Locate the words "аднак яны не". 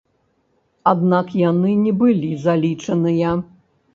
0.91-1.93